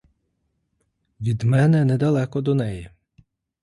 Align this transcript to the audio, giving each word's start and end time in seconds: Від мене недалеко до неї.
Від 1.21 1.43
мене 1.43 1.85
недалеко 1.85 2.41
до 2.41 2.53
неї. 2.55 2.89